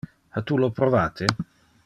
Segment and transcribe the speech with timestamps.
[0.29, 1.27] Ha tu lo provate?